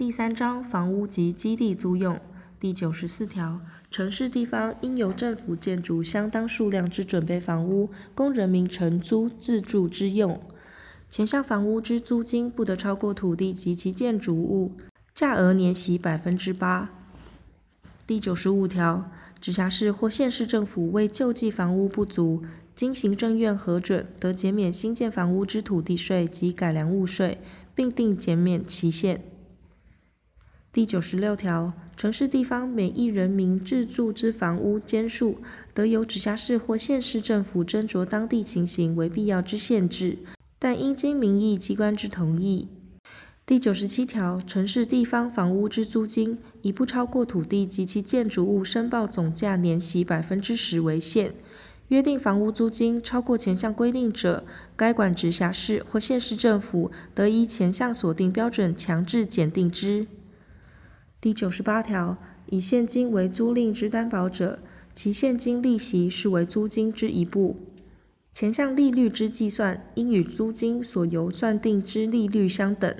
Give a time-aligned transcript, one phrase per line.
[0.00, 2.18] 第三章房屋及基地租用
[2.58, 3.60] 第九十四条，
[3.90, 10.40] 城市地方应由政府建筑相当数量之准备房屋，供人民承租自住之用。
[11.10, 14.72] 前项房屋之租金不得超过土地及其建筑物
[15.14, 16.88] 价额年息百分之八。
[18.06, 22.42] 第九十五条，直辖市或县市政府为救济房屋不足，
[22.74, 27.36] 经行政院核准，得减免新建房屋之土地税及改良物税，
[27.74, 29.20] 并定减免期限。
[30.72, 35.38] 第九十六条，城市地方每一人民自住之房屋间数，
[35.74, 40.18] 得由直辖市或县市政府斟酌当地情形为必要之限制，
[40.60, 42.68] 但应经民意机关之同意。
[43.44, 51.34] 第九十七条，城市地方房屋之租金，以不超过土地及其建筑物申报总价年息百分之十为限。
[51.88, 54.44] 约定房屋租金超过前项规定者，
[54.76, 60.06] 该管直辖市或县市政府得依前项所定标准强制检定之。
[61.20, 62.16] 第九十八条，
[62.46, 64.58] 以现金为租赁之担保者，
[64.94, 67.56] 其现金利息视为租金之一部。
[68.32, 72.96] 前项利率之计算，应与租金所由算定之利率相等。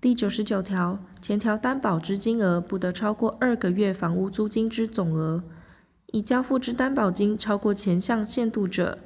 [0.00, 5.44] 第九十九条，前条担保之金额不得超过二个月房屋租金之总额。
[6.10, 8.98] 已交付之担保金超过前项限度者，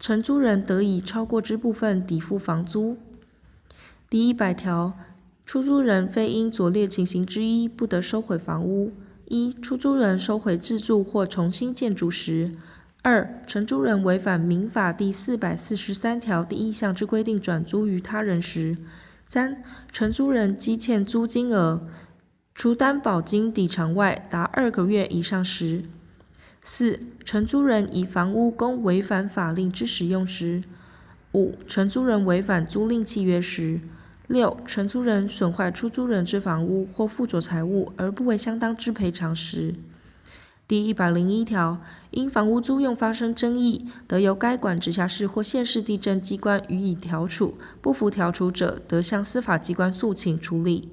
[0.00, 2.96] 承租人得以超过之部分抵付房租。
[4.10, 4.94] 第一百条。
[5.46, 8.92] 出租人非因左列情形之一不得收回房屋：
[9.26, 12.50] 一、出租人收回自住或重新建筑时；
[13.02, 18.76] 二、承租人违反民法第四百四十三条第一项之规定转租于他人时；
[19.28, 21.86] 三、承租人积欠租金额
[22.52, 25.84] 除担保金抵偿外达二个月以上时；
[26.64, 30.64] 四、承租人以房屋供违反法令之使用时；
[31.34, 33.78] 五、承租人违反租赁契约时。
[34.28, 39.74] 六、承租人损坏出租人之房屋或附着财物而不为相当之赔偿时，
[40.66, 41.78] 第一百零一条，
[42.10, 50.88] 因房屋租用发生争议，得由该管直辖市或县市地震机关予以调处，不服调处者，得向司法机关诉请处理。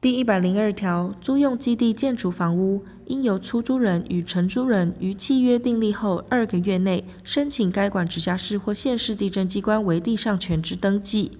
[0.00, 11.32] 第一百零二条，租用基地建筑房屋，应由出租人与承租人于契约订立后二个月内，申请该管直辖市或县市地震机关为地上权之登记。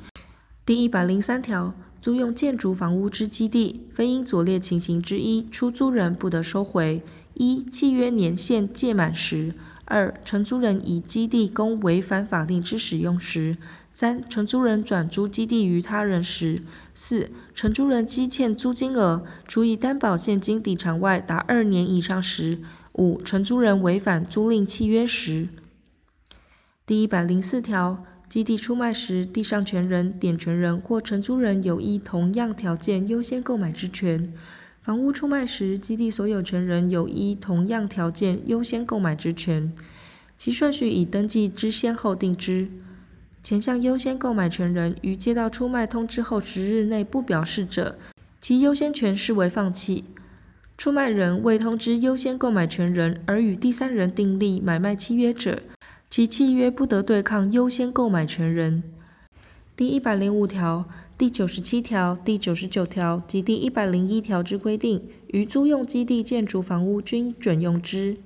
[0.69, 7.03] 第一百零三条，租用建筑房屋之基地，非因左列情形之一，出租人不得收回：
[7.33, 9.55] 一、契约年限届满时；
[9.87, 13.57] 二、承租人以基地供违反法令之使用时；
[13.91, 16.61] 三、承租人转租基地于他人时；
[16.95, 22.59] 四、承租人积欠租金额除以担保现金抵偿外达二年以上时；
[22.93, 25.49] 五、承租人违反租赁契约时。
[26.85, 28.05] 第一百零四条。
[28.29, 34.21] 基地出卖时，地上权人、典权人或承租人有依同样条件优先购买之权；
[34.83, 39.73] 房屋出卖时，基地所有权人有依同样条件优先购买之权，
[40.37, 42.69] 其顺序以登记之先后定之。
[43.43, 47.97] 前项优先购买权人于接到出卖通知后十日内不表示者，
[48.43, 50.05] 其优先权视为放弃。
[50.77, 55.63] 出卖人未通知优先购买权人而与第三人订立买卖契约者，
[56.11, 58.83] 其契约不得对抗优先购买权人。
[59.77, 68.17] 第一百零五条、第九十七条、第九十九条及第一百零一条之规定，于租用基地建筑房屋均准用之。